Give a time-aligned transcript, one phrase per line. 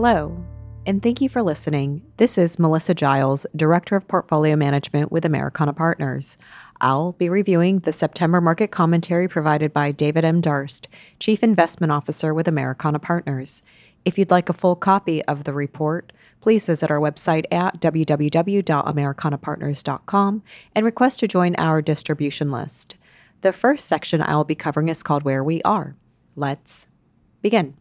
[0.00, 0.30] Hello,
[0.86, 2.02] and thank you for listening.
[2.18, 6.36] This is Melissa Giles, Director of Portfolio Management with Americana Partners.
[6.80, 10.40] I'll be reviewing the September market commentary provided by David M.
[10.40, 10.86] Darst,
[11.18, 13.60] Chief Investment Officer with Americana Partners.
[14.04, 20.42] If you'd like a full copy of the report, please visit our website at www.americanapartners.com
[20.76, 22.96] and request to join our distribution list.
[23.40, 25.96] The first section I'll be covering is called Where We Are.
[26.36, 26.86] Let's
[27.42, 27.74] begin.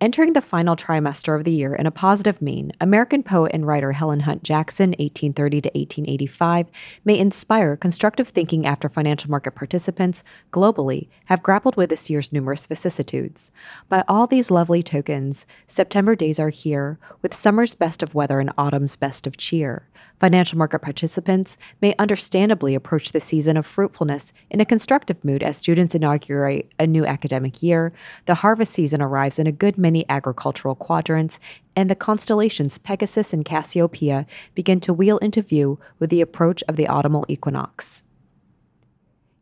[0.00, 3.90] Entering the final trimester of the year in a positive mien, American poet and writer
[3.90, 6.66] Helen Hunt Jackson, 1830 to 1885,
[7.04, 10.22] may inspire constructive thinking after financial market participants
[10.52, 13.50] globally have grappled with this year's numerous vicissitudes.
[13.88, 18.52] By all these lovely tokens, September days are here, with summer's best of weather and
[18.56, 19.88] autumn's best of cheer.
[20.18, 25.56] Financial market participants may understandably approach the season of fruitfulness in a constructive mood as
[25.56, 27.92] students inaugurate a new academic year,
[28.26, 31.38] the harvest season arrives in a good many agricultural quadrants,
[31.76, 36.74] and the constellations Pegasus and Cassiopeia begin to wheel into view with the approach of
[36.74, 38.02] the autumnal equinox.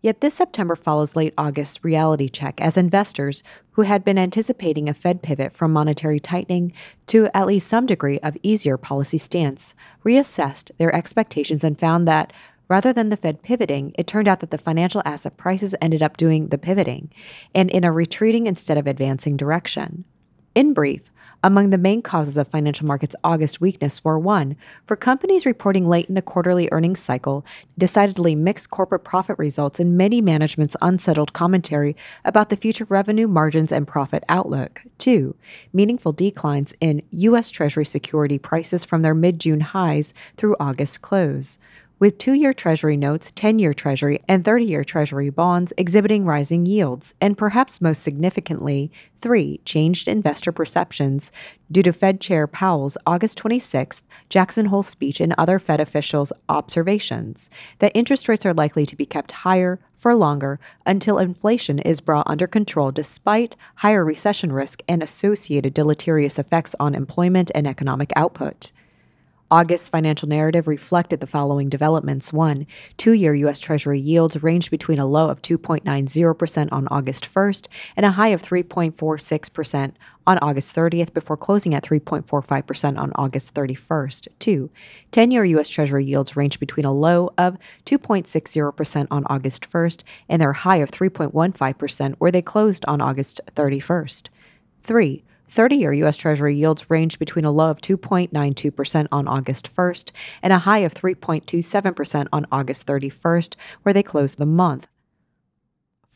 [0.07, 4.95] Yet this September follows late August's reality check as investors who had been anticipating a
[4.95, 6.73] Fed pivot from monetary tightening
[7.07, 12.33] to at least some degree of easier policy stance reassessed their expectations and found that
[12.69, 16.17] rather than the Fed pivoting, it turned out that the financial asset prices ended up
[16.17, 17.11] doing the pivoting
[17.53, 20.05] and in a retreating instead of advancing direction.
[20.55, 21.03] In brief,
[21.43, 24.57] among the main causes of financial markets' August weakness were one,
[24.87, 27.45] for companies reporting late in the quarterly earnings cycle,
[27.79, 33.71] decidedly mixed corporate profit results and many management's unsettled commentary about the future revenue, margins,
[33.73, 34.83] and profit outlook.
[34.99, 35.37] Two,
[35.73, 37.51] meaningful declines in U.S.
[37.51, 41.59] Treasury security prices from their mid June highs through August close
[41.99, 46.67] with two year Treasury notes, 10 year Treasury, and 30 year Treasury bonds exhibiting rising
[46.67, 48.91] yields, and perhaps most significantly,
[49.23, 51.33] three, changed investor perceptions
[51.73, 57.49] due to Fed Chair Powell's August 26th Jackson Hole speech and other Fed officials' observations
[57.79, 62.29] that interest rates are likely to be kept higher for longer until inflation is brought
[62.29, 68.71] under control despite higher recession risk and associated deleterious effects on employment and economic output.
[69.51, 72.33] August's financial narrative reflected the following developments.
[72.33, 73.61] One, two year U.S.
[73.61, 78.43] Treasury yields ranged between a low of 2.90% on August 1st and a high of
[78.43, 79.93] 3.46%
[80.27, 84.29] on August 30th before closing at 3.45% on August 31st.
[84.41, 84.71] Two,
[85.13, 85.69] 10 year U.S.
[85.69, 90.91] Treasury yields ranged between a low of 2.60% on August 1st and their high of
[90.91, 94.29] 3.15% where they closed on August 31st.
[94.83, 96.17] Three, 30 year U.S.
[96.17, 100.11] Treasury yields ranged between a low of 2.92% on August 1st
[100.43, 104.87] and a high of 3.27% on August 31st, where they closed the month.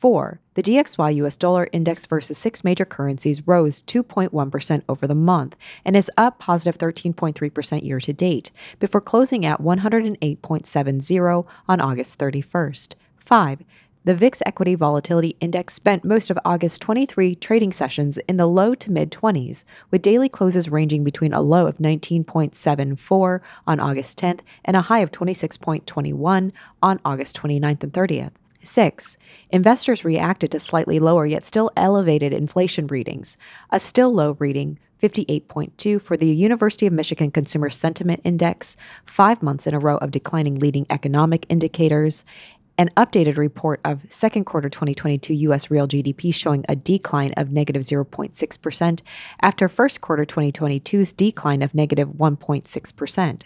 [0.00, 0.40] 4.
[0.54, 5.94] The DXY US dollar index versus six major currencies rose 2.1% over the month and
[5.94, 12.94] is up positive 13.3% year to date, before closing at 108.70 on August 31st.
[13.26, 13.62] 5.
[14.02, 18.74] The VIX Equity Volatility Index spent most of August 23 trading sessions in the low
[18.74, 24.40] to mid 20s, with daily closes ranging between a low of 19.74 on August 10th
[24.64, 26.50] and a high of 26.21
[26.82, 28.30] on August 29th and 30th.
[28.62, 29.18] 6.
[29.50, 33.36] Investors reacted to slightly lower yet still elevated inflation readings.
[33.70, 39.66] A still low reading 58.2 for the University of Michigan Consumer Sentiment Index, five months
[39.66, 42.24] in a row of declining leading economic indicators,
[42.80, 45.70] an updated report of second quarter 2022 U.S.
[45.70, 49.02] real GDP showing a decline of negative 0.6%
[49.42, 53.42] after first quarter 2022's decline of negative 1.6%.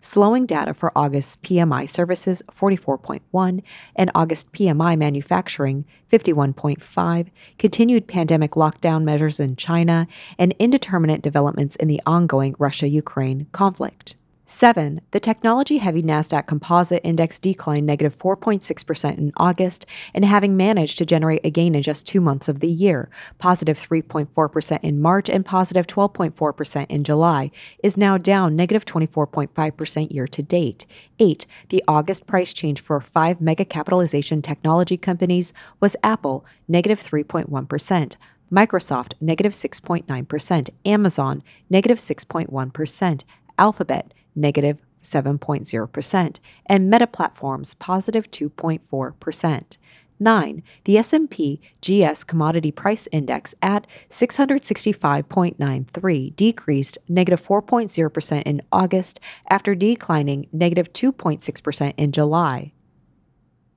[0.00, 3.62] Slowing data for August PMI services 44.1
[3.96, 10.06] and August PMI manufacturing 51.5, continued pandemic lockdown measures in China,
[10.38, 14.14] and indeterminate developments in the ongoing Russia Ukraine conflict.
[14.50, 15.02] 7.
[15.10, 19.84] The technology heavy NASDAQ Composite Index declined negative 4.6% in August,
[20.14, 23.78] and having managed to generate a gain in just two months of the year, positive
[23.78, 27.50] 3.4% in March and positive 12.4% in July,
[27.82, 30.86] is now down negative 24.5% year to date.
[31.18, 31.46] 8.
[31.68, 38.16] The August price change for five mega capitalization technology companies was Apple, negative 3.1.
[38.50, 43.22] Microsoft, negative 6.9%, Amazon, negative 6.1,
[43.58, 46.36] Alphabet, negative 7.0%,
[46.66, 49.76] and Meta Platforms, positive 2.4%.
[50.20, 50.64] 9.
[50.84, 60.48] The S&P GS Commodity Price Index at 665.93 decreased negative 4.0% in August after declining
[60.52, 62.72] negative 2.6% in July.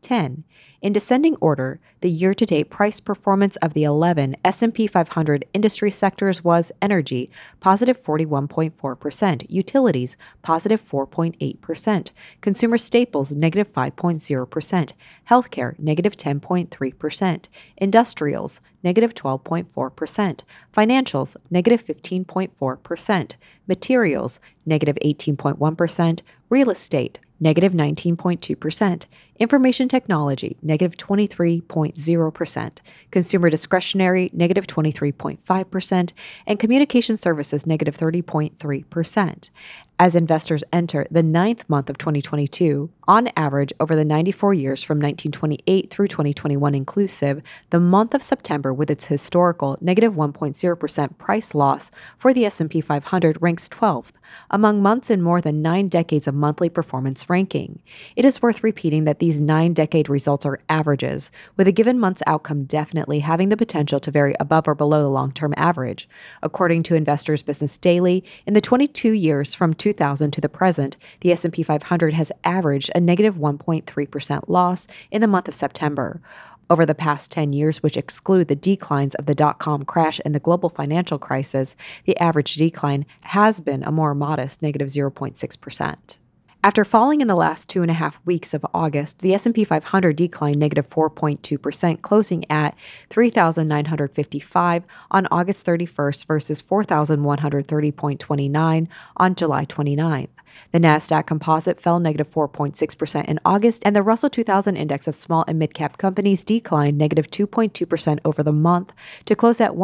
[0.02, 0.44] 10.
[0.82, 6.72] In descending order, the year-to-date price performance of the 11 S&P 500 industry sectors was
[6.82, 12.10] energy, positive 41.4%, utilities, positive 4.8%,
[12.42, 14.94] consumer staples, negative 5.0%,
[15.30, 17.48] healthcare, negative 10.3%,
[17.78, 20.40] industrials, negative 12.4%,
[20.76, 23.36] financials, negative 15.4%,
[23.68, 26.18] materials, negative 18.1,
[26.52, 29.06] real estate, negative 19.2%,
[29.40, 32.78] information technology, negative 23.0%,
[33.10, 36.14] consumer discretionary, negative 23.5%,
[36.46, 39.50] and communication services, negative 30.3%.
[40.02, 44.98] As investors enter the ninth month of 2022, on average over the 94 years from
[44.98, 51.92] 1928 through 2021 inclusive, the month of September with its historical negative 1.0% price loss
[52.18, 54.14] for the S&P 500 ranks 12th
[54.50, 57.80] among months in more than 9 decades of monthly performance ranking.
[58.16, 62.64] It is worth repeating that these 9-decade results are averages, with a given month's outcome
[62.64, 66.08] definitely having the potential to vary above or below the long-term average.
[66.42, 69.91] According to Investors Business Daily, in the 22 years from 2000
[70.32, 75.48] to the present, the S&P 500 has averaged a negative 1.3% loss in the month
[75.48, 76.22] of September.
[76.70, 80.34] Over the past 10 years, which exclude the declines of the dot com crash and
[80.34, 86.18] the global financial crisis, the average decline has been a more modest negative 0.6%.
[86.64, 90.16] After falling in the last two and a half weeks of August, the S&P 500
[90.16, 92.76] declined negative 4.2%, closing at
[93.10, 98.88] 3,955 on August 31st versus 4,130.29
[99.18, 100.28] on July 29th.
[100.72, 105.44] The Nasdaq Composite fell negative 4.6% in August, and the Russell 2000 Index of small
[105.48, 108.92] and mid-cap companies declined negative 2.2% over the month
[109.26, 109.76] to close at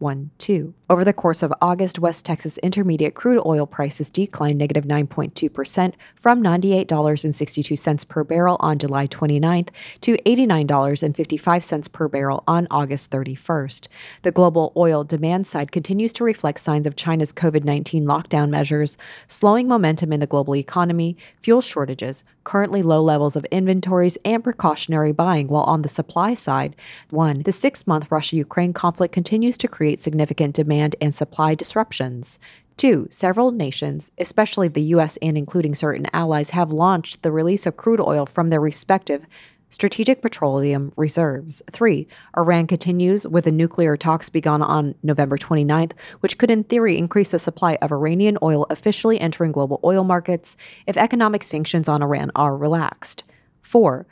[0.00, 0.72] 1,844.12.
[0.90, 6.42] Over the course of August, West Texas Intermediate crude oil prices declined negative 9.2% from
[6.42, 9.68] $98.62 per barrel on July 29th
[10.00, 13.86] to $89.55 per barrel on August 31st.
[14.22, 18.96] The global oil demand side continues to reflect signs of China's COVID 19 lockdown measures,
[19.28, 25.12] slowing momentum in the global economy, fuel shortages, currently low levels of inventories, and precautionary
[25.12, 25.48] buying.
[25.48, 26.76] While on the supply side,
[27.10, 32.38] one, the six month Russia Ukraine conflict continues to create significant demand and supply disruptions.
[32.76, 35.18] Two, several nations, especially the U.S.
[35.20, 39.26] and including certain allies, have launched the release of crude oil from their respective
[39.70, 41.62] strategic petroleum reserves.
[41.70, 42.06] Three,
[42.36, 47.30] Iran continues with the nuclear talks begun on November 29th, which could in theory increase
[47.30, 50.56] the supply of Iranian oil officially entering global oil markets
[50.86, 53.24] if economic sanctions on Iran are relaxed.
[53.62, 54.06] Four,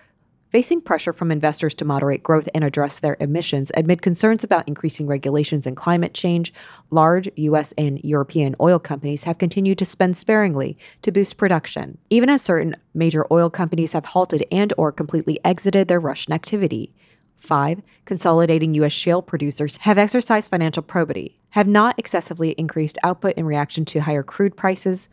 [0.51, 5.07] facing pressure from investors to moderate growth and address their emissions amid concerns about increasing
[5.07, 6.53] regulations and climate change,
[6.91, 12.31] large US and European oil companies have continued to spend sparingly to boost production, even
[12.31, 16.95] as certain major oil companies have halted and or completely exited their Russian activity.
[17.37, 17.83] 5.
[18.05, 18.93] Consolidating U.S.
[18.93, 24.23] shale producers have exercised financial probity, have not excessively increased output in reaction to higher
[24.23, 25.09] crude prices,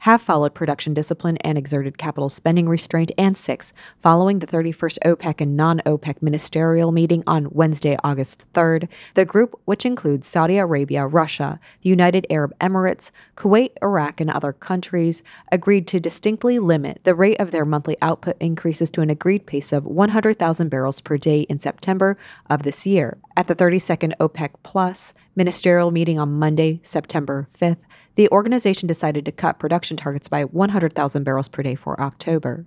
[0.00, 5.40] have followed production discipline and exerted capital spending restraint, and six, following the 31st OPEC
[5.40, 11.06] and non OPEC ministerial meeting on Wednesday, August 3rd, the group, which includes Saudi Arabia,
[11.06, 17.14] Russia, the United Arab Emirates, Kuwait, Iraq, and other countries, agreed to distinctly limit the
[17.14, 21.42] rate of their monthly output increases to an agreed pace of 100,000 barrels per day
[21.42, 22.16] in September
[22.48, 23.18] of this year.
[23.36, 27.78] At the 32nd OPEC Plus ministerial meeting on Monday, September 5th,
[28.20, 32.66] the organization decided to cut production targets by 100,000 barrels per day for October.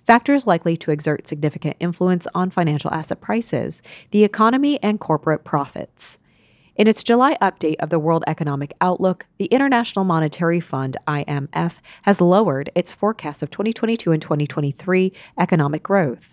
[0.06, 6.18] Factors likely to exert significant influence on financial asset prices, the economy, and corporate profits.
[6.80, 12.22] In its July update of the World Economic Outlook, the International Monetary Fund, IMF, has
[12.22, 16.32] lowered its forecast of 2022 and 2023 economic growth.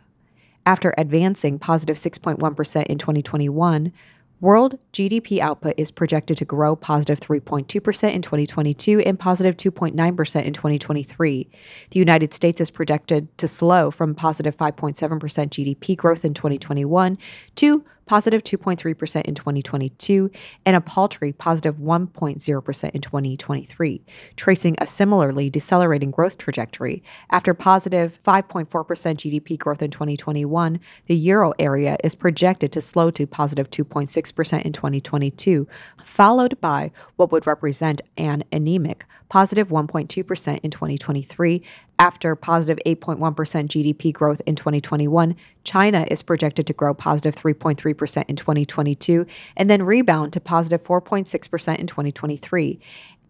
[0.66, 3.92] After advancing positive 6.1 in 2021,
[4.40, 10.54] World GDP output is projected to grow positive 3.2% in 2022 and positive 2.9% in
[10.54, 11.50] 2023.
[11.90, 17.18] The United States is projected to slow from positive 5.7% GDP growth in 2021
[17.56, 20.32] to positive 2.3% in 2022,
[20.66, 27.04] and a paltry positive 1.0% in 2023, tracing a similarly decelerating growth trajectory.
[27.30, 33.28] After positive 5.4% GDP growth in 2021, the euro area is projected to slow to
[33.28, 35.68] positive 2.6% in 2022,
[36.04, 41.64] followed by what would represent an anemic positive 1.2% in 2023.
[42.00, 48.36] After positive 8.1 GDP growth in 2021, China is projected to grow positive 3.3% in
[48.36, 49.26] 2022
[49.56, 52.80] and then rebound to positive 4.6% in 2023.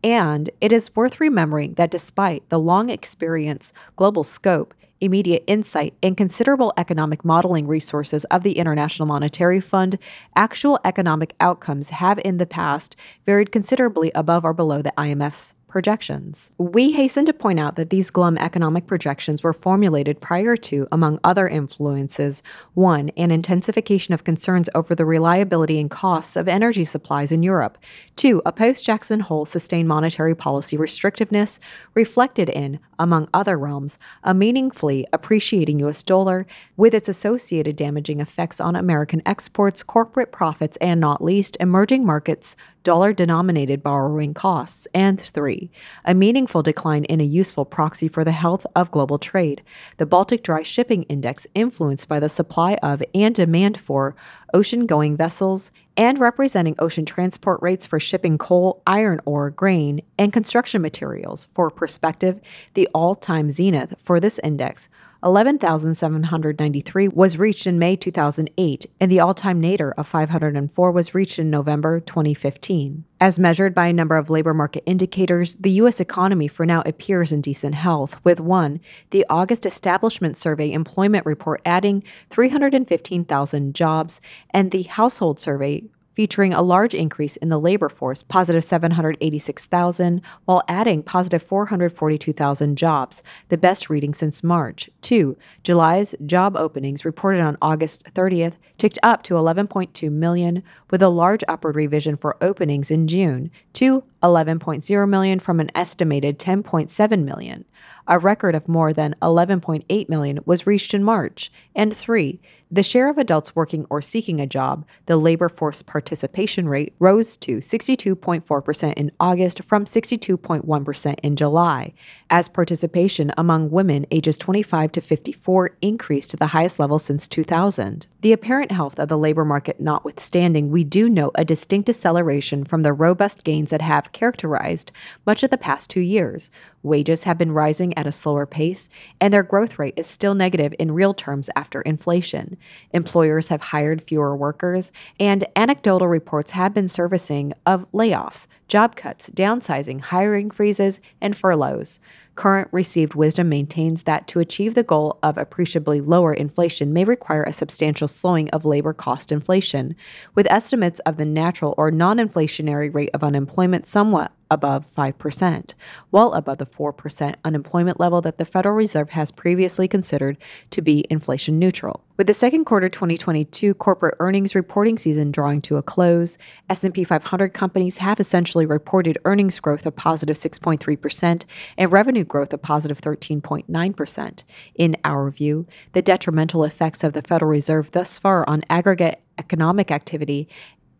[0.03, 6.17] And it is worth remembering that despite the long experience, global scope, immediate insight, and
[6.17, 9.97] considerable economic modeling resources of the International Monetary Fund,
[10.35, 12.95] actual economic outcomes have in the past
[13.25, 16.51] varied considerably above or below the IMF's projections.
[16.57, 21.19] We hasten to point out that these glum economic projections were formulated prior to, among
[21.23, 22.41] other influences,
[22.73, 23.09] 1.
[23.17, 27.77] An intensification of concerns over the reliability and costs of energy supplies in Europe,
[28.17, 28.41] 2.
[28.45, 31.59] A post Jackson Hole sustained monetary policy restrictiveness,
[31.93, 36.01] reflected in, among other realms, a meaningfully appreciating U.S.
[36.03, 42.05] dollar with its associated damaging effects on American exports, corporate profits, and not least, emerging
[42.05, 42.55] markets
[42.87, 45.69] dollar denominated borrowing costs, and three,
[46.05, 49.61] a meaningful decline in a useful proxy for the health of global trade,
[49.97, 54.15] the Baltic Dry Shipping Index, influenced by the supply of and demand for
[54.53, 60.31] ocean going vessels and representing ocean transport rates for shipping coal, iron ore, grain, and
[60.31, 61.47] construction materials.
[61.53, 62.39] For perspective,
[62.73, 64.89] the all time zenith for this index
[65.27, 71.37] 11,793 was reached in May 2008, and the all time nadir of 504 was reached
[71.37, 73.03] in November 2015.
[73.19, 75.99] As measured by a number of labor market indicators, the U.S.
[75.99, 78.79] economy for now appears in decent health, with one,
[79.09, 85.83] the August Establishment Survey Employment Report adding 315,000 jobs, and the Household Survey
[86.17, 93.21] featuring a large increase in the labor force, positive 786,000, while adding positive 442,000 jobs,
[93.49, 94.89] the best reading since March.
[95.01, 95.37] 2.
[95.61, 101.43] July's job openings reported on August 30th ticked up to 11.2 million, with a large
[101.47, 107.63] upward revision for openings in June to 11.0 million from an estimated 10.7 million.
[108.07, 111.51] A record of more than 11.8 million was reached in March.
[111.75, 112.39] And 3.
[112.69, 117.37] The share of adults working or seeking a job, the labor force participation rate, rose
[117.37, 121.93] to 62.4% in August from 62.1% in July,
[122.29, 128.07] as participation among women ages 25 to 54 increased to the highest level since 2000.
[128.19, 132.81] The apparent health of the labor market notwithstanding, we do note a distinct deceleration from
[132.81, 134.91] the robust gains that have characterized
[135.25, 136.51] much of the past two years.
[136.83, 138.89] Wages have been rising at a slower pace,
[139.21, 142.56] and their growth rate is still negative in real terms after inflation.
[142.91, 149.29] Employers have hired fewer workers, and anecdotal reports have been surfacing of layoffs, job cuts,
[149.29, 151.99] downsizing, hiring freezes, and furloughs.
[152.35, 157.43] Current received wisdom maintains that to achieve the goal of appreciably lower inflation may require
[157.43, 159.95] a substantial slowing of labor cost inflation,
[160.35, 165.73] with estimates of the natural or non inflationary rate of unemployment somewhat above 5%,
[166.11, 170.37] well above the 4% unemployment level that the Federal Reserve has previously considered
[170.71, 172.03] to be inflation neutral.
[172.17, 176.37] With the second quarter 2022 corporate earnings reporting season drawing to a close,
[176.67, 181.43] S&P 500 companies have essentially reported earnings growth of positive 6.3%
[181.77, 184.43] and revenue growth of positive 13.9%.
[184.73, 189.91] In our view, the detrimental effects of the Federal Reserve thus far on aggregate economic
[189.91, 190.47] activity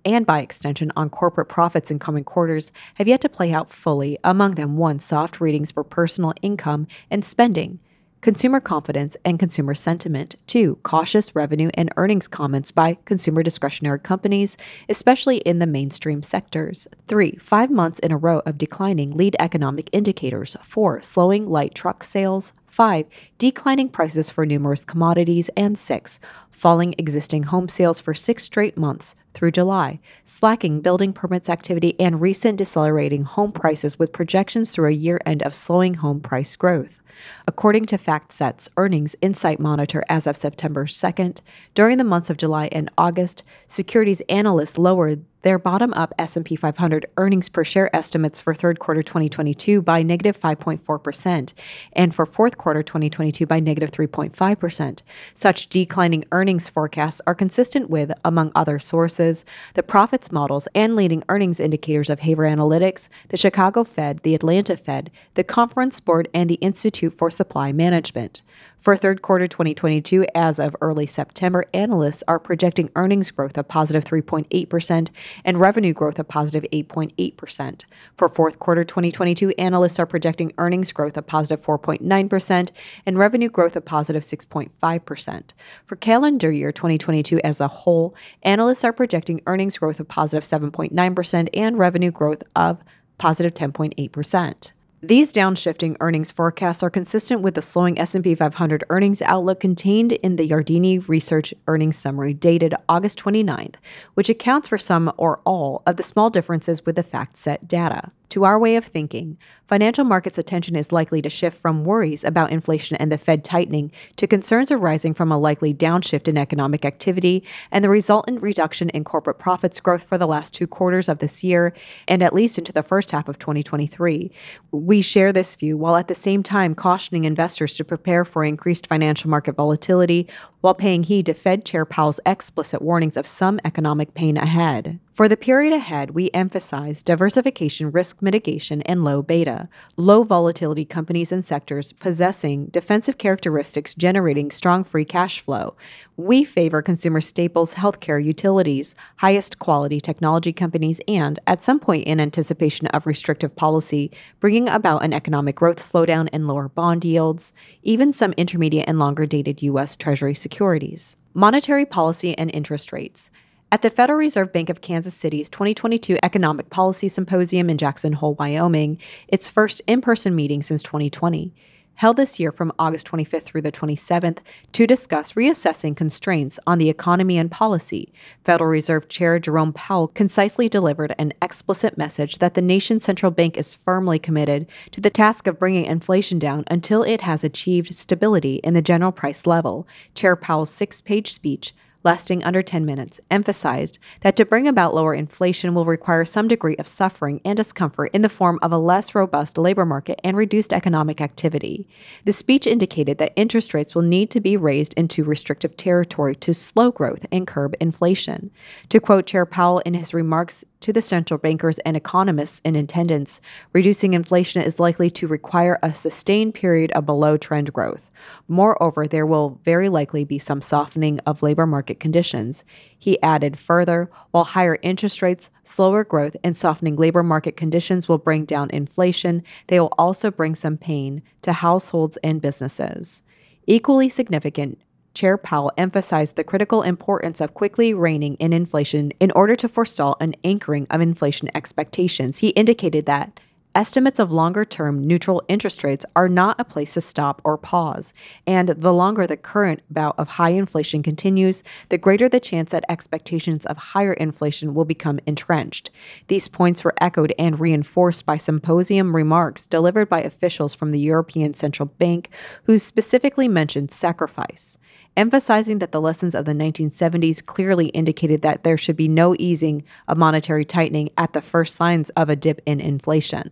[0.05, 4.17] and by extension on corporate profits in coming quarters have yet to play out fully,
[4.23, 7.79] among them one soft readings for personal income and spending
[8.21, 10.35] consumer confidence and consumer sentiment.
[10.47, 14.57] Two, cautious revenue and earnings comments by consumer discretionary companies,
[14.89, 16.87] especially in the mainstream sectors.
[17.07, 20.57] Three, five months in a row of declining lead economic indicators.
[20.63, 22.53] Four, slowing light truck sales.
[22.65, 23.05] Five,
[23.37, 25.49] declining prices for numerous commodities.
[25.55, 26.19] And six,
[26.57, 32.19] falling existing home sales for six straight months through July, slacking building permits activity, and
[32.19, 36.99] recent decelerating home prices with projections through a year end of slowing home price growth.
[37.47, 41.41] According to FactSet's Earnings Insight Monitor as of September 2nd,
[41.75, 47.49] during the months of July and August, securities analysts lowered their bottom-up S&P 500 earnings
[47.49, 51.53] per share estimates for third quarter 2022 by negative 5.4%
[51.93, 55.01] and for fourth quarter 2022 by negative 3.5%.
[55.33, 61.23] Such declining earnings forecasts are consistent with, among other sources, the profits models and leading
[61.29, 66.49] earnings indicators of Haver Analytics, the Chicago Fed, the Atlanta Fed, the Conference Board, and
[66.49, 68.41] the Institute for Supply Management.
[68.79, 74.05] For third quarter 2022, as of early September, analysts are projecting earnings growth of positive
[74.05, 75.09] 3.8%
[75.43, 77.83] and revenue growth of positive 8.8%.
[78.15, 82.69] For fourth quarter 2022, analysts are projecting earnings growth of positive 4.9%
[83.05, 85.43] and revenue growth of positive 6.5%.
[85.85, 91.49] For calendar year 2022 as a whole, analysts are projecting earnings growth of positive 7.9%
[91.53, 92.77] and revenue growth of
[93.17, 94.71] positive 10.8%.
[95.03, 100.37] These downshifting earnings forecasts are consistent with the slowing S&P 500 earnings outlook contained in
[100.37, 103.75] the Yardeni Research earnings summary dated August 29th,
[104.15, 108.11] which accounts for some or all of the small differences with the FactSet data.
[108.29, 112.51] To our way of thinking, financial markets' attention is likely to shift from worries about
[112.51, 117.41] inflation and the Fed tightening to concerns arising from a likely downshift in economic activity
[117.71, 121.41] and the resultant reduction in corporate profits growth for the last two quarters of this
[121.41, 121.73] year
[122.05, 124.29] and at least into the first half of 2023.
[124.71, 128.87] We share this view while at the same time cautioning investors to prepare for increased
[128.87, 130.27] financial market volatility
[130.59, 134.99] while paying heed to Fed Chair Powell's explicit warnings of some economic pain ahead.
[135.17, 141.31] For the period ahead, we emphasize diversification, risk mitigation, and low beta, low volatility companies
[141.31, 145.75] and sectors possessing defensive characteristics generating strong free cash flow.
[146.17, 152.19] We favor consumer staples, healthcare, utilities, highest quality technology companies, and, at some point in
[152.19, 158.13] anticipation of restrictive policy, bringing about an economic growth slowdown and lower bond yields, even
[158.13, 159.95] some intermediate and longer dated U.S.
[159.95, 161.17] Treasury securities.
[161.33, 163.31] Monetary policy and interest rates.
[163.69, 168.33] At the Federal Reserve Bank of Kansas City's 2022 Economic Policy Symposium in Jackson Hole,
[168.35, 171.53] Wyoming, its first in person meeting since 2020,
[171.95, 174.37] held this year from August 25th through the 27th
[174.71, 178.13] to discuss reassessing constraints on the economy and policy,
[178.45, 183.57] Federal Reserve Chair Jerome Powell concisely delivered an explicit message that the nation's central bank
[183.57, 188.61] is firmly committed to the task of bringing inflation down until it has achieved stability
[188.63, 189.85] in the general price level.
[190.15, 195.13] Chair Powell's six page speech lasting under 10 minutes, emphasized that to bring about lower
[195.13, 199.13] inflation will require some degree of suffering and discomfort in the form of a less
[199.15, 201.87] robust labor market and reduced economic activity.
[202.25, 206.53] The speech indicated that interest rates will need to be raised into restrictive territory to
[206.53, 208.51] slow growth and curb inflation.
[208.89, 213.41] To quote Chair Powell in his remarks to the central bankers and economists in attendance,
[213.73, 218.09] reducing inflation is likely to require a sustained period of below trend growth.
[218.47, 222.63] Moreover, there will very likely be some softening of labor market conditions.
[222.97, 228.17] He added further, while higher interest rates, slower growth, and softening labor market conditions will
[228.17, 233.21] bring down inflation, they will also bring some pain to households and businesses.
[233.65, 234.79] Equally significant,
[235.13, 240.15] Chair Powell emphasized the critical importance of quickly reining in inflation in order to forestall
[240.19, 242.37] an anchoring of inflation expectations.
[242.37, 243.39] He indicated that
[243.77, 248.11] estimates of longer term neutral interest rates are not a place to stop or pause.
[248.47, 252.83] And the longer the current bout of high inflation continues, the greater the chance that
[252.89, 255.91] expectations of higher inflation will become entrenched.
[256.27, 261.53] These points were echoed and reinforced by symposium remarks delivered by officials from the European
[261.53, 262.29] Central Bank,
[262.63, 264.79] who specifically mentioned sacrifice
[265.15, 269.83] emphasizing that the lessons of the 1970s clearly indicated that there should be no easing
[270.07, 273.49] of monetary tightening at the first signs of a dip in inflation.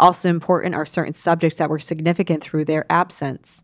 [0.00, 3.62] Also important are certain subjects that were significant through their absence.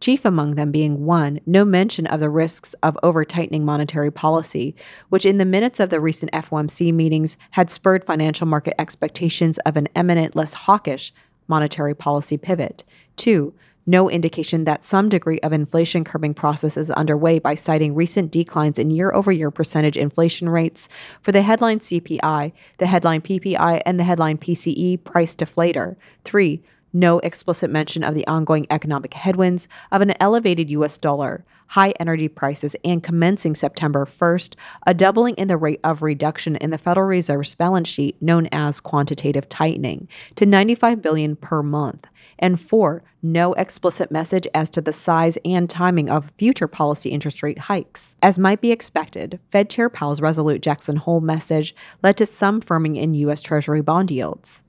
[0.00, 4.74] chief among them being one, no mention of the risks of over tightening monetary policy,
[5.10, 9.76] which in the minutes of the recent FOMC meetings had spurred financial market expectations of
[9.76, 11.14] an eminent, less hawkish
[11.46, 12.82] monetary policy pivot.
[13.16, 13.54] Two,
[13.86, 18.78] no indication that some degree of inflation curbing process is underway by citing recent declines
[18.78, 20.88] in year over year percentage inflation rates
[21.20, 25.96] for the headline CPI, the headline PPI, and the headline PCE price deflator.
[26.24, 31.94] Three, no explicit mention of the ongoing economic headwinds of an elevated US dollar, high
[31.98, 34.54] energy prices, and commencing September 1st,
[34.86, 38.80] a doubling in the rate of reduction in the Federal Reserve's balance sheet known as
[38.80, 42.06] quantitative tightening to 95 billion per month.
[42.38, 47.42] And four, no explicit message as to the size and timing of future policy interest
[47.42, 48.16] rate hikes.
[48.20, 52.96] As might be expected, Fed Chair Powell's resolute Jackson Hole message led to some firming
[52.96, 53.40] in U.S.
[53.40, 54.64] Treasury bond yields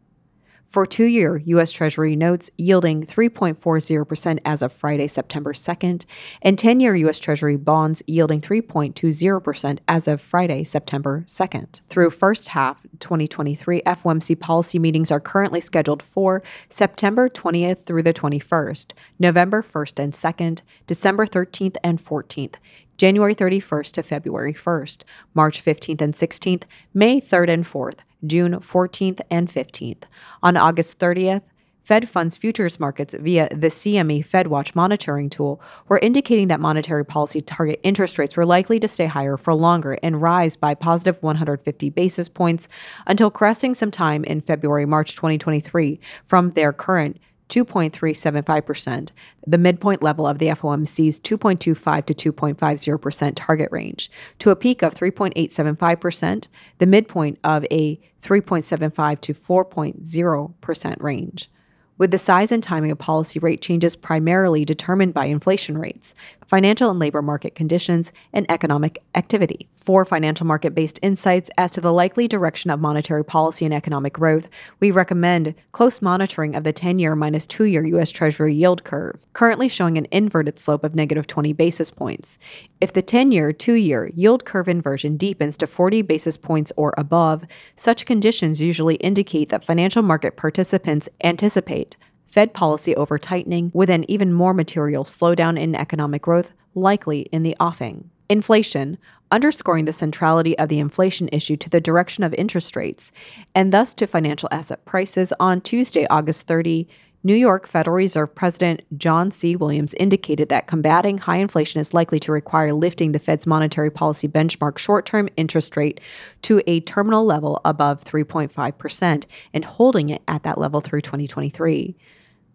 [0.73, 1.71] for two year U.S.
[1.71, 6.05] Treasury notes yielding 3.40% as of Friday, September 2nd,
[6.41, 7.19] and 10 year U.S.
[7.19, 11.81] Treasury bonds yielding 3.20% as of Friday, September 2nd.
[11.89, 18.13] Through first half 2023, FOMC policy meetings are currently scheduled for September 20th through the
[18.13, 22.55] 21st, November 1st and 2nd, December 13th and 14th.
[22.97, 29.21] January 31st to February 1st, March 15th and 16th, May 3rd and 4th, June 14th
[29.29, 30.03] and 15th.
[30.41, 31.41] On August 30th,
[31.83, 37.41] Fed funds futures markets via the CME FedWatch monitoring tool were indicating that monetary policy
[37.41, 41.89] target interest rates were likely to stay higher for longer and rise by positive 150
[41.89, 42.69] basis points
[43.05, 49.11] until cresting sometime in February March 2023 from their current 2.375%,
[49.45, 54.95] the midpoint level of the FOMC's 2.25 to 2.50% target range, to a peak of
[54.95, 56.47] 3.875%,
[56.79, 61.49] the midpoint of a 3.75 to 4.0% range
[61.97, 66.89] with the size and timing of policy rate changes primarily determined by inflation rates, financial
[66.89, 69.67] and labor market conditions, and economic activity.
[69.83, 74.13] For financial market based insights as to the likely direction of monetary policy and economic
[74.13, 74.47] growth,
[74.79, 78.09] we recommend close monitoring of the 10 year minus 2 year U.S.
[78.09, 82.39] Treasury yield curve, currently showing an inverted slope of negative 20 basis points.
[82.83, 86.93] If the 10 year, 2 year yield curve inversion deepens to 40 basis points or
[86.97, 87.45] above,
[87.77, 91.95] such conditions usually indicate that financial market participants anticipate
[92.27, 97.43] Fed policy over tightening with an even more material slowdown in economic growth likely in
[97.43, 98.09] the offing.
[98.27, 98.97] Inflation,
[99.31, 103.13] underscoring the centrality of the inflation issue to the direction of interest rates,
[103.55, 106.89] and thus to financial asset prices, on Tuesday, August 30,
[107.25, 109.55] New York Federal Reserve President John C.
[109.55, 114.27] Williams indicated that combating high inflation is likely to require lifting the Fed's monetary policy
[114.27, 116.01] benchmark short term interest rate
[116.41, 121.95] to a terminal level above 3.5% and holding it at that level through 2023.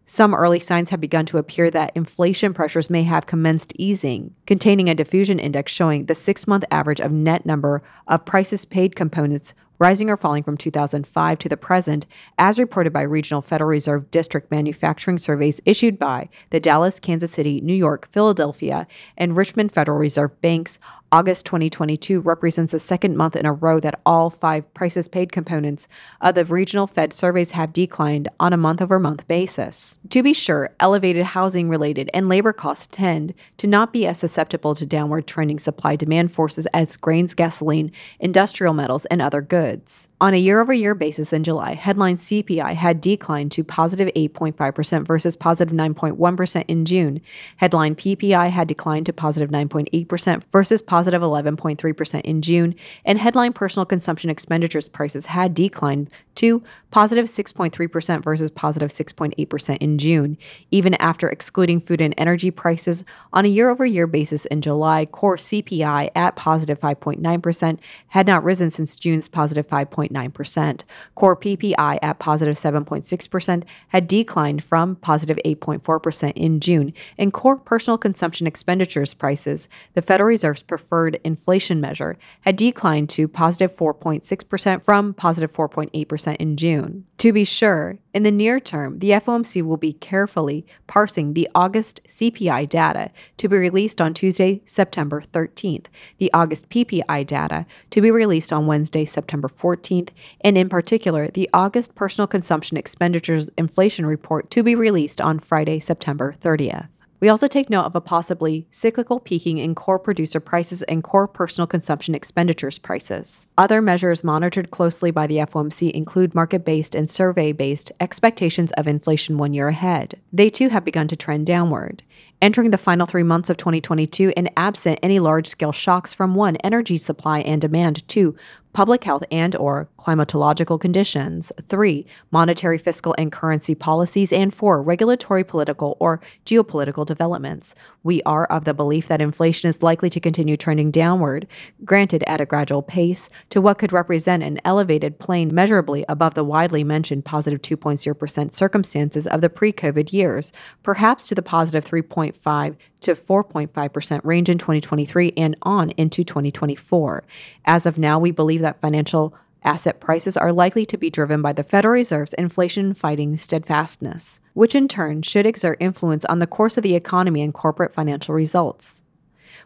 [0.04, 4.90] Some early signs have begun to appear that inflation pressures may have commenced easing, containing
[4.90, 9.54] a diffusion index showing the six month average of net number of prices paid components
[9.78, 12.06] rising or falling from 2005 to the present,
[12.38, 17.60] as reported by regional Federal Reserve District manufacturing surveys issued by the Dallas, Kansas City,
[17.60, 18.86] New York, Philadelphia,
[19.16, 20.78] and Richmond Federal Reserve Banks
[21.10, 25.88] August 2022 represents the second month in a row that all five prices paid components
[26.20, 29.96] of the regional Fed surveys have declined on a month over month basis.
[30.10, 34.74] To be sure, elevated housing related and labor costs tend to not be as susceptible
[34.74, 37.90] to downward trending supply demand forces as grains, gasoline,
[38.20, 40.08] industrial metals, and other goods.
[40.20, 45.06] On a year over year basis in July, headline CPI had declined to positive 8.5%
[45.06, 47.22] versus positive 9.1 in June.
[47.56, 53.86] Headline PPI had declined to positive 9.8% versus positive 11.3% in June, and headline personal
[53.86, 60.38] consumption expenditures prices had declined to positive 6.3% versus positive 6.8% in June.
[60.70, 65.04] Even after excluding food and energy prices, on a year over year basis in July,
[65.04, 70.82] core CPI at positive 5.9% had not risen since June's positive 5.9%.
[71.14, 77.98] Core PPI at positive 7.6% had declined from positive 8.4% in June, and core personal
[77.98, 85.12] consumption expenditures prices, the Federal Reserve's preferred inflation measure, had declined to positive 4.6% from
[85.12, 87.04] positive 4.8% in June.
[87.18, 92.00] To be sure, in the near term, the FOMC will be carefully parsing the August
[92.08, 95.86] CPI data to be released on Tuesday, September 13th,
[96.18, 100.10] the August PPI data to be released on Wednesday, September 14th,
[100.40, 105.80] and in particular, the August personal consumption expenditures inflation report to be released on Friday,
[105.80, 106.88] September 30th.
[107.20, 111.26] We also take note of a possibly cyclical peaking in core producer prices and core
[111.26, 113.48] personal consumption expenditures prices.
[113.56, 118.86] Other measures monitored closely by the FOMC include market based and survey based expectations of
[118.86, 120.20] inflation one year ahead.
[120.32, 122.04] They too have begun to trend downward.
[122.40, 126.54] Entering the final three months of 2022 and absent any large scale shocks from one,
[126.58, 128.36] energy supply and demand, two,
[128.78, 131.50] public health and or climatological conditions.
[131.68, 134.32] 3 monetary fiscal and currency policies.
[134.32, 137.74] And 4 regulatory political or geopolitical developments.
[138.04, 141.48] We are of the belief that inflation is likely to continue trending downward
[141.84, 146.44] granted at a gradual pace to what could represent an elevated plane measurably above the
[146.44, 150.52] widely mentioned positive 2.0% circumstances of the pre-covid years
[150.84, 157.22] perhaps to the positive 3.5 to 4.5% range in 2023 and on into 2024.
[157.64, 161.52] As of now, we believe that financial asset prices are likely to be driven by
[161.52, 166.76] the Federal Reserve's inflation fighting steadfastness, which in turn should exert influence on the course
[166.76, 169.02] of the economy and corporate financial results.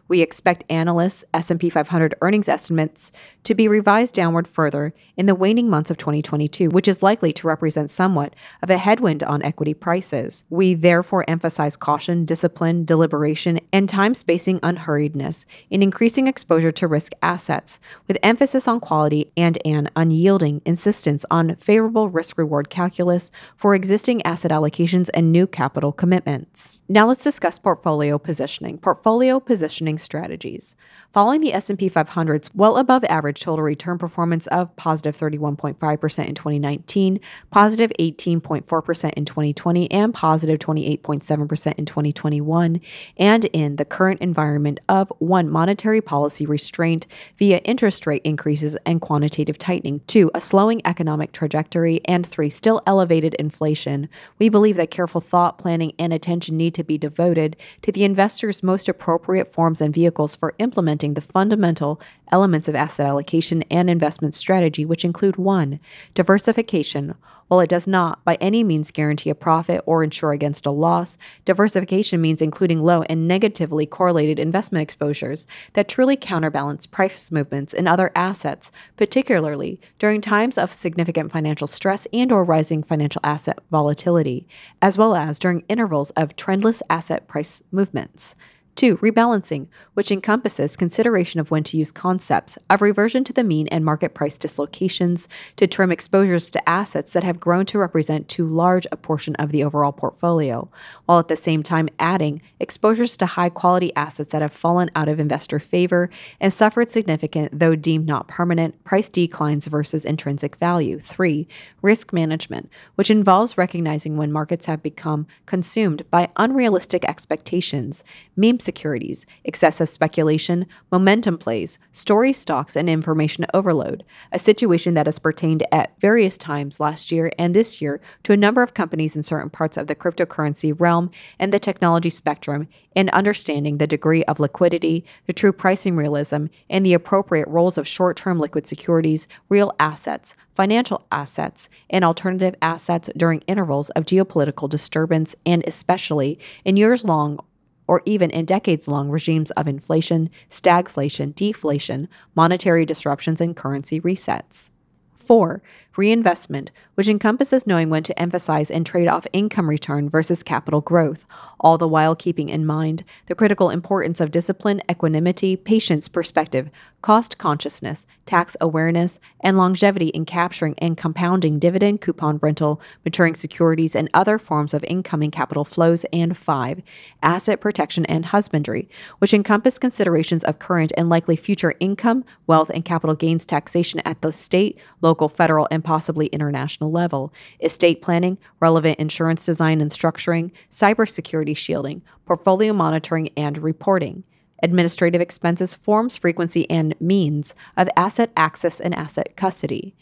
[0.07, 3.11] We expect analysts' S&P 500 earnings estimates
[3.43, 7.47] to be revised downward further in the waning months of 2022, which is likely to
[7.47, 10.45] represent somewhat of a headwind on equity prices.
[10.49, 17.11] We therefore emphasize caution, discipline, deliberation, and time spacing unhurriedness in increasing exposure to risk
[17.21, 23.75] assets, with emphasis on quality and an unyielding insistence on favorable risk reward calculus for
[23.75, 26.79] existing asset allocations and new capital commitments.
[26.89, 28.77] Now let's discuss portfolio positioning.
[28.77, 30.75] Portfolio positioning strategies.
[31.13, 37.19] Following the S&P 500's well above average total return performance of positive 31.5% in 2019,
[37.51, 42.81] positive 18.4% in 2020, and positive 28.7% in 2021,
[43.17, 47.05] and in the current environment of one monetary policy restraint
[47.37, 52.81] via interest rate increases and quantitative tightening, two, a slowing economic trajectory, and three, still
[52.85, 57.91] elevated inflation, we believe that careful thought, planning, and attention need to be devoted to
[57.91, 61.99] the investor's most appropriate forms and vehicles for implementing the fundamental
[62.33, 65.79] elements of asset allocation and investment strategy, which include 1.
[66.15, 67.13] Diversification.
[67.47, 71.15] While it does not by any means guarantee a profit or insure against a loss,
[71.45, 77.87] diversification means including low and negatively correlated investment exposures that truly counterbalance price movements in
[77.87, 84.47] other assets, particularly during times of significant financial stress and or rising financial asset volatility,
[84.81, 88.35] as well as during intervals of trendless asset price movements.
[88.75, 93.67] Two, rebalancing, which encompasses consideration of when to use concepts of reversion to the mean
[93.67, 98.47] and market price dislocations to trim exposures to assets that have grown to represent too
[98.47, 100.67] large a portion of the overall portfolio,
[101.05, 105.07] while at the same time adding exposures to high quality assets that have fallen out
[105.07, 106.09] of investor favor
[106.41, 110.99] and suffered significant, though deemed not permanent, price declines versus intrinsic value.
[110.99, 111.47] Three,
[111.83, 118.03] risk management, which involves recognizing when markets have become consumed by unrealistic expectations,
[118.35, 125.19] meme securities, excessive speculation, momentum plays, story stocks, and information overload, a situation that has
[125.19, 129.23] pertained at various times last year and this year to a number of companies in
[129.23, 134.39] certain parts of the cryptocurrency realm and the technology spectrum, and understanding the degree of
[134.39, 139.73] liquidity, the true pricing realism, and the appropriate roles of short term liquid securities, real
[139.79, 147.03] assets, financial assets, and alternative assets during intervals of geopolitical disturbance, and especially in years
[147.03, 147.39] long
[147.87, 154.69] or even in decades long regimes of inflation, stagflation, deflation, monetary disruptions, and currency resets.
[155.17, 155.61] 4.
[155.95, 161.25] Reinvestment, which encompasses knowing when to emphasize and trade off income return versus capital growth,
[161.59, 166.69] all the while keeping in mind the critical importance of discipline, equanimity, patience, perspective,
[167.01, 173.95] cost consciousness, tax awareness, and longevity in capturing and compounding dividend, coupon rental, maturing securities,
[173.95, 176.05] and other forms of incoming capital flows.
[176.13, 176.81] And 5.
[177.21, 178.87] Asset protection and husbandry,
[179.19, 184.21] which encompass considerations of current and likely future income, wealth, and capital gains taxation at
[184.21, 190.51] the state, local, federal, and possibly international level, estate planning, relevant insurance design and structuring,
[190.69, 194.23] cybersecurity shielding, portfolio monitoring and reporting.
[194.61, 199.93] Administrative expenses, forms, frequency, and means of asset access and asset custody.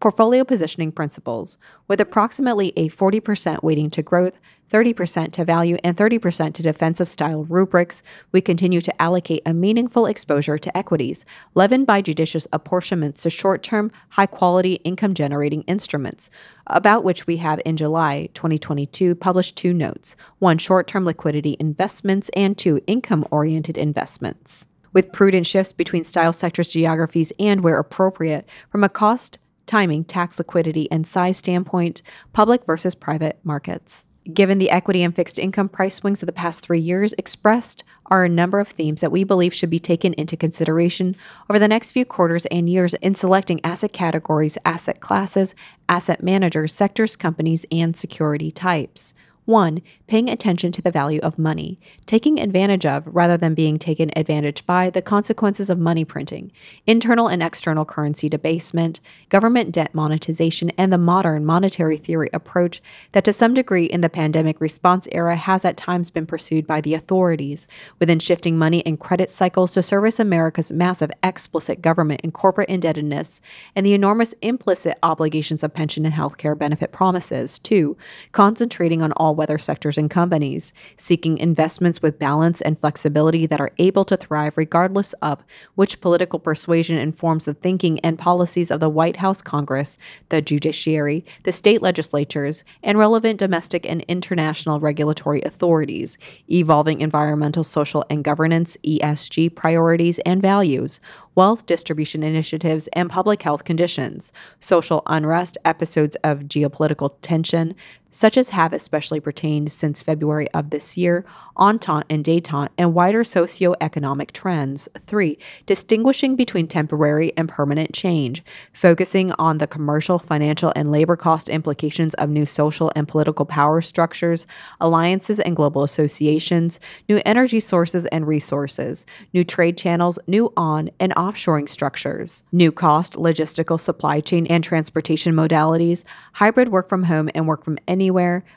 [0.00, 1.58] Portfolio positioning principles,
[1.88, 4.38] with approximately a 40% weighting to growth,
[4.70, 10.06] 30% to value, and 30% to defensive style rubrics, we continue to allocate a meaningful
[10.06, 11.24] exposure to equities,
[11.56, 16.30] leavened by judicious apportionments to short term, high quality income generating instruments,
[16.68, 22.30] about which we have in July 2022 published two notes one, short term liquidity investments,
[22.36, 24.66] and two, income oriented investments.
[24.92, 30.38] With prudent shifts between style sectors, geographies, and where appropriate, from a cost, timing, tax
[30.38, 32.02] liquidity, and size standpoint,
[32.32, 36.60] public versus private markets given the equity and fixed income price swings of the past
[36.60, 40.36] three years, expressed are a number of themes that we believe should be taken into
[40.36, 41.16] consideration
[41.48, 45.54] over the next few quarters and years in selecting asset categories, asset classes,
[45.88, 49.14] asset managers, sectors, companies, and security types.
[49.44, 49.80] 1.
[50.08, 54.64] Paying attention to the value of money, taking advantage of, rather than being taken advantage
[54.64, 56.50] by, the consequences of money printing,
[56.86, 62.80] internal and external currency debasement, government debt monetization, and the modern monetary theory approach
[63.12, 66.80] that, to some degree, in the pandemic response era, has at times been pursued by
[66.80, 67.66] the authorities,
[67.98, 73.42] within shifting money and credit cycles to service America's massive explicit government and corporate indebtedness
[73.76, 77.58] and the enormous implicit obligations of pension and healthcare benefit promises.
[77.58, 77.94] 2.
[78.32, 83.72] Concentrating on all weather sectors and companies, seeking investments with balance and flexibility that are
[83.78, 88.88] able to thrive regardless of which political persuasion informs the thinking and policies of the
[88.88, 89.96] White House, Congress,
[90.30, 96.16] the judiciary, the state legislatures, and relevant domestic and international regulatory authorities,
[96.50, 101.00] evolving environmental, social, and governance ESG priorities and values,
[101.34, 107.76] wealth distribution initiatives, and public health conditions, social unrest, episodes of geopolitical tension,
[108.10, 111.24] such as have especially pertained since February of this year,
[111.58, 114.88] entente and detente, and wider socio-economic trends.
[115.06, 115.36] 3.
[115.66, 118.42] Distinguishing between temporary and permanent change,
[118.72, 123.80] focusing on the commercial, financial, and labor cost implications of new social and political power
[123.80, 124.46] structures,
[124.80, 131.14] alliances and global associations, new energy sources and resources, new trade channels, new on and
[131.14, 137.48] offshoring structures, new cost, logistical, supply chain, and transportation modalities, hybrid work from home and
[137.48, 137.97] work from anywhere,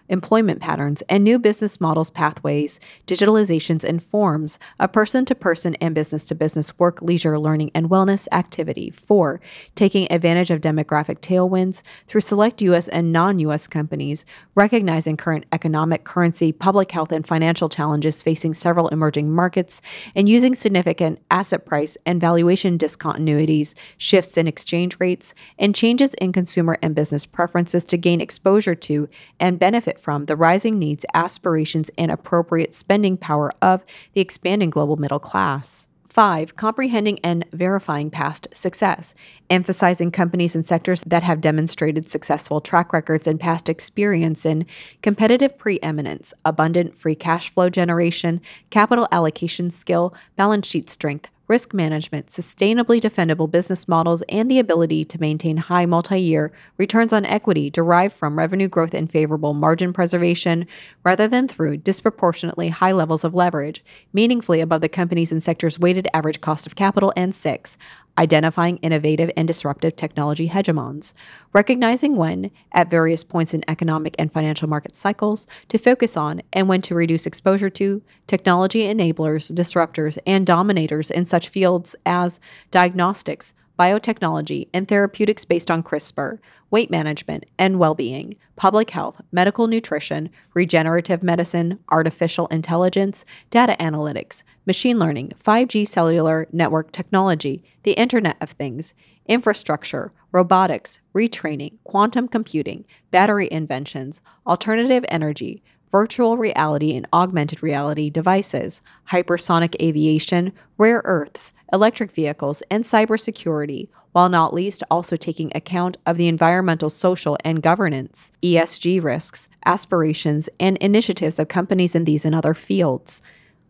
[0.10, 5.95] employment patterns, and new business models pathways, digitalizations, and forms of person to person and
[5.95, 8.91] business to business work, leisure, learning, and wellness activity.
[8.91, 9.41] 4.
[9.75, 12.88] Taking advantage of demographic tailwinds through select U.S.
[12.88, 13.67] and non U.S.
[13.67, 14.25] companies,
[14.56, 19.82] recognizing current economic, currency, public health, and financial challenges facing several emerging markets,
[20.15, 26.32] and using significant asset price and valuation discontinuities, shifts in exchange rates, and changes in
[26.32, 29.10] consumer and business preferences to gain exposure to
[29.41, 34.95] and benefit from the rising needs, aspirations, and appropriate spending power of the expanding global
[34.95, 35.88] middle class.
[36.08, 36.58] 5.
[36.58, 39.15] Comprehending and verifying past success,
[39.49, 44.65] emphasizing companies and sectors that have demonstrated successful track records and past experience in
[45.01, 52.28] competitive preeminence, abundant free cash flow generation, capital allocation skill, balance sheet strength, risk management,
[52.28, 57.70] sustainably defendable business models, and the ability to maintain high multi year returns on equity
[57.70, 60.66] derived from revenue growth and favorable margin preservation
[61.04, 63.84] rather than through disproportionately high levels of leverage,
[64.14, 67.12] meaningfully above the company's and sector's weighted average cost of capital.
[67.18, 67.78] And six,
[68.17, 71.13] identifying innovative and disruptive technology hegemons,
[71.54, 76.67] recognizing when, at various points in economic and financial market cycles, to focus on and
[76.67, 83.54] when to reduce exposure to technology enablers, disruptors, and dominators in such fields as diagnostics,
[83.82, 86.38] biotechnology, and therapeutics based on CRISPR,
[86.70, 94.44] weight management and well being, public health, medical nutrition, regenerative medicine, artificial intelligence, data analytics,
[94.67, 98.94] machine learning, 5G cellular network technology, the Internet of Things,
[99.26, 108.82] infrastructure, robotics, retraining, quantum computing, battery inventions, alternative energy, virtual reality and augmented reality devices,
[109.12, 116.17] hypersonic aviation, rare earths, electric vehicles, and cybersecurity, while not least also taking account of
[116.17, 122.36] the environmental, social, and governance, ESG risks, aspirations, and initiatives of companies in these and
[122.36, 123.21] other fields.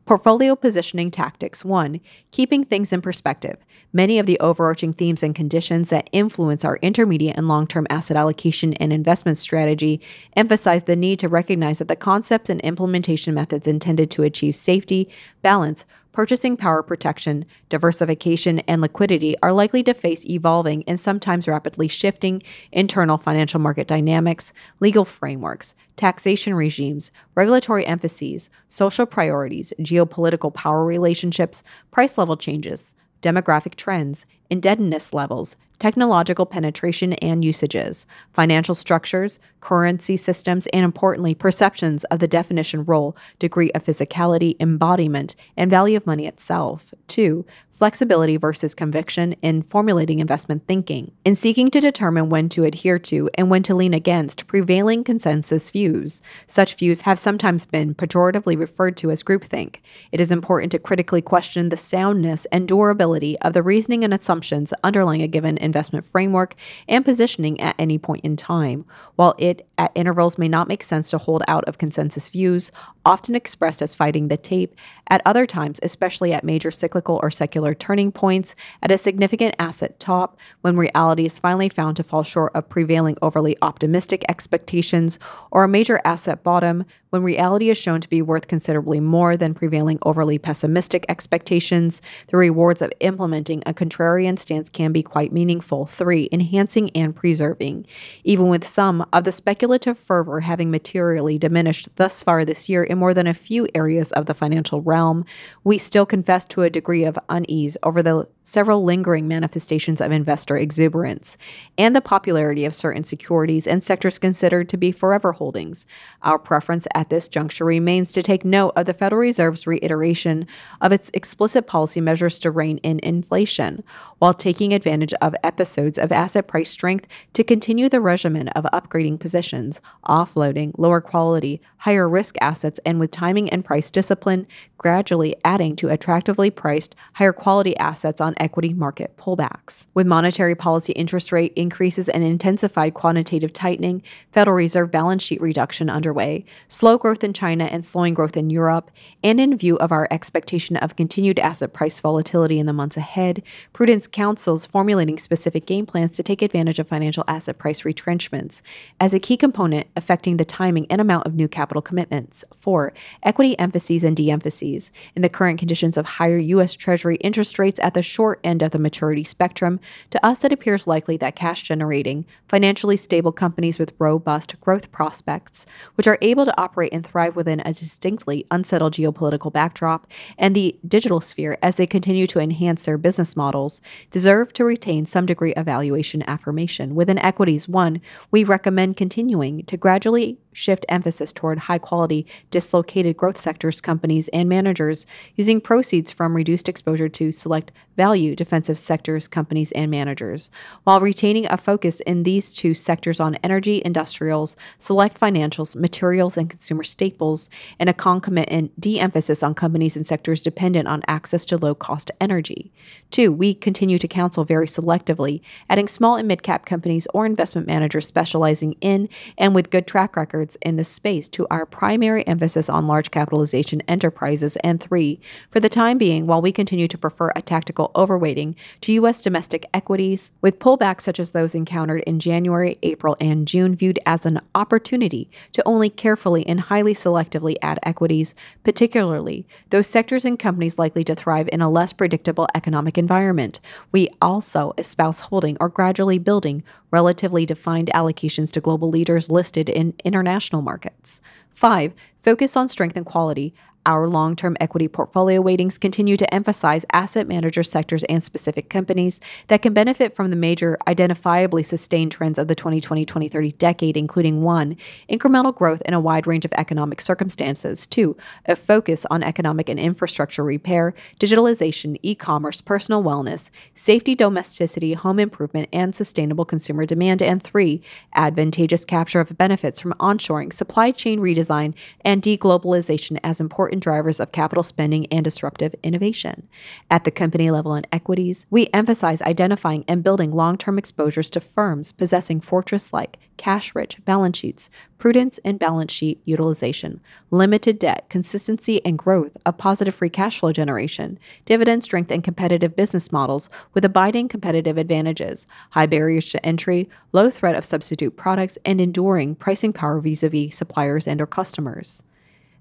[0.05, 2.01] Portfolio positioning tactics 1.
[2.31, 3.57] Keeping things in perspective.
[3.93, 8.17] Many of the overarching themes and conditions that influence our intermediate and long term asset
[8.17, 10.01] allocation and investment strategy
[10.35, 15.07] emphasize the need to recognize that the concepts and implementation methods intended to achieve safety,
[15.41, 21.87] balance, purchasing power protection, diversification, and liquidity are likely to face evolving and sometimes rapidly
[21.87, 30.85] shifting internal financial market dynamics, legal frameworks, taxation regimes, regulatory emphases, social priorities, geopolitical power
[30.85, 40.15] relationships, price level changes, demographic trends, indebtedness levels, technological penetration and usages, financial structures, currency
[40.15, 46.05] systems, and importantly, perceptions of the definition, role, degree of physicality, embodiment, and value of
[46.05, 46.93] money itself.
[47.07, 47.47] Two,
[47.81, 53.27] flexibility versus conviction in formulating investment thinking, in seeking to determine when to adhere to
[53.33, 56.21] and when to lean against prevailing consensus views.
[56.45, 59.77] Such views have sometimes been pejoratively referred to as groupthink.
[60.11, 64.75] It is important to critically question the soundness and durability of the reasoning and assumptions
[64.83, 66.53] underlying a given investment framework
[66.87, 68.85] and positioning at any point in time.
[69.15, 72.71] While it, at intervals, may not make sense to hold out of consensus views,
[73.03, 74.75] often expressed as fighting the tape,
[75.07, 79.99] at other times, especially at major cyclical or secular turning points, at a significant asset
[79.99, 85.19] top, when reality is finally found to fall short of prevailing overly optimistic expectations,
[85.51, 89.53] or a major asset bottom, when reality is shown to be worth considerably more than
[89.53, 95.85] prevailing overly pessimistic expectations, the rewards of implementing a contrarian stance can be quite meaningful.
[95.85, 96.29] 3.
[96.31, 97.85] Enhancing and preserving.
[98.23, 102.97] Even with some of the speculative fervor having materially diminished thus far this year in
[102.97, 105.25] more than a few areas of the financial realm,
[105.65, 110.57] we still confess to a degree of unease over the several lingering manifestations of investor
[110.57, 111.37] exuberance,
[111.77, 115.85] and the popularity of certain securities and sectors considered to be forever holdings.
[116.21, 120.47] Our preference at this juncture remains to take note of the Federal Reserve's reiteration
[120.81, 123.83] of its explicit policy measures to rein in inflation,
[124.21, 129.19] while taking advantage of episodes of asset price strength to continue the regimen of upgrading
[129.19, 134.45] positions, offloading lower quality, higher risk assets, and with timing and price discipline,
[134.77, 139.87] gradually adding to attractively priced, higher quality assets on equity market pullbacks.
[139.95, 145.89] With monetary policy interest rate increases and intensified quantitative tightening, Federal Reserve balance sheet reduction
[145.89, 148.91] underway, slow growth in China and slowing growth in Europe,
[149.23, 153.41] and in view of our expectation of continued asset price volatility in the months ahead,
[153.73, 158.61] prudence counsels formulating specific game plans to take advantage of financial asset price retrenchments
[158.99, 162.43] as a key component affecting the timing and amount of new capital commitments.
[162.59, 162.93] 4.
[163.23, 164.91] Equity emphases and de emphases.
[165.15, 166.75] In the current conditions of higher U.S.
[166.75, 170.87] Treasury interest rates at the short end of the maturity spectrum, to us it appears
[170.87, 176.61] likely that cash generating, financially stable companies with robust growth prospects, which are able to
[176.61, 180.07] operate and thrive within a distinctly unsettled geopolitical backdrop,
[180.37, 185.05] and the digital sphere as they continue to enhance their business models, deserve to retain
[185.05, 186.95] some degree of valuation affirmation.
[186.95, 193.39] Within equities, one, we recommend continuing to gradually shift emphasis toward high quality, dislocated growth
[193.39, 199.71] sectors, companies, and managers using proceeds from reduced exposure to select value defensive sectors, companies,
[199.73, 200.49] and managers,
[200.83, 206.49] while retaining a focus in these two sectors on energy, industrials, select financials, materials, and
[206.49, 211.57] consumer staples, and a concomitant de emphasis on companies and sectors dependent on access to
[211.57, 212.71] low cost energy.
[213.11, 217.67] Two, we continue to counsel very selectively, adding small and mid cap companies or investment
[217.67, 222.69] managers specializing in and with good track records in the space to our primary emphasis
[222.69, 224.55] on large capitalization enterprises.
[224.57, 225.19] And three,
[225.51, 229.21] for the time being, while we continue to prefer a tactical overweighting to U.S.
[229.21, 234.25] domestic equities, with pullbacks such as those encountered in January, April, and June viewed as
[234.25, 238.33] an opportunity to only carefully and highly selectively add equities,
[238.63, 243.59] particularly those sectors and companies likely to thrive in a less predictable economic environment.
[243.91, 249.93] We also espouse holding or gradually building relatively defined allocations to global leaders listed in
[250.03, 250.30] international
[250.61, 251.21] markets.
[251.53, 253.53] Five, focus on strength and quality
[253.85, 259.19] our long term equity portfolio weightings continue to emphasize asset manager sectors and specific companies
[259.47, 264.41] that can benefit from the major identifiably sustained trends of the 2020 2030 decade, including
[264.41, 264.77] one,
[265.09, 268.15] incremental growth in a wide range of economic circumstances, two,
[268.45, 275.19] a focus on economic and infrastructure repair, digitalization, e commerce, personal wellness, safety, domesticity, home
[275.19, 277.81] improvement, and sustainable consumer demand, and three,
[278.13, 281.73] advantageous capture of benefits from onshoring, supply chain redesign,
[282.03, 286.47] and deglobalization as important important drivers of capital spending and disruptive innovation.
[286.89, 291.39] At the company level in equities, we emphasize identifying and building long term exposures to
[291.39, 296.99] firms possessing fortress like cash rich balance sheets, prudence in balance sheet utilization,
[297.31, 302.75] limited debt, consistency and growth of positive free cash flow generation, dividend strength and competitive
[302.75, 308.57] business models with abiding competitive advantages, high barriers to entry, low threat of substitute products,
[308.65, 312.03] and enduring pricing power vis a vis suppliers and or customers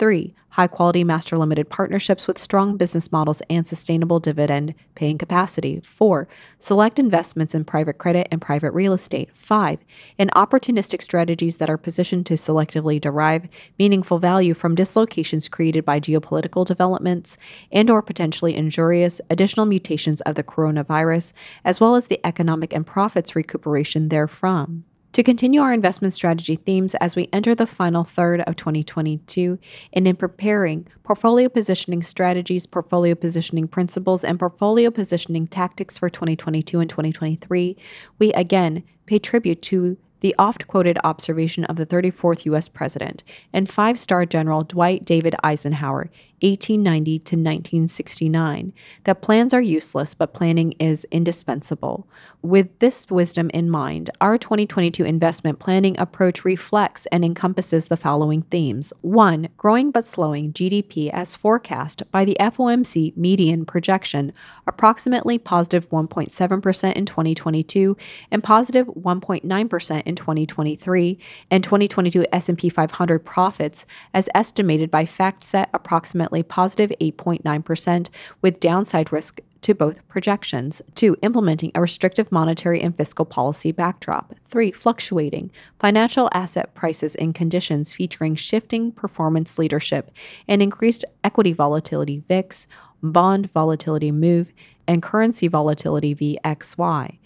[0.00, 5.82] Three, high quality master limited partnerships with strong business models and sustainable dividend paying capacity.
[5.84, 6.26] Four,
[6.58, 9.28] select investments in private credit and private real estate.
[9.34, 9.78] Five,
[10.16, 13.46] in opportunistic strategies that are positioned to selectively derive
[13.78, 17.36] meaningful value from dislocations created by geopolitical developments
[17.70, 22.86] and or potentially injurious additional mutations of the coronavirus, as well as the economic and
[22.86, 24.84] profits recuperation therefrom.
[25.14, 29.58] To continue our investment strategy themes as we enter the final third of 2022
[29.92, 36.78] and in preparing portfolio positioning strategies, portfolio positioning principles, and portfolio positioning tactics for 2022
[36.78, 37.76] and 2023,
[38.20, 42.68] we again pay tribute to the oft quoted observation of the 34th U.S.
[42.68, 46.08] President and five star General Dwight David Eisenhower
[46.42, 48.72] 1890 to 1969,
[49.04, 52.06] that plans are useless, but planning is indispensable.
[52.42, 58.42] With this wisdom in mind, our 2022 investment planning approach reflects and encompasses the following
[58.42, 58.94] themes.
[59.02, 64.32] One, growing but slowing GDP as forecast by the FOMC median projection,
[64.66, 67.96] approximately positive 1.7% in 2022
[68.30, 71.18] and positive 1.9% in 2023,
[71.50, 73.84] and 2022 S&P 500 profits
[74.14, 78.08] as estimated by FactSet approximately positive 8.9%
[78.42, 80.80] with downside risk to both projections.
[80.94, 84.34] Two, implementing a restrictive monetary and fiscal policy backdrop.
[84.48, 90.10] Three, fluctuating financial asset prices in conditions featuring shifting performance leadership
[90.48, 92.66] and increased equity volatility VIX,
[93.02, 94.52] bond volatility MOVE,
[94.86, 97.18] and currency volatility VXY.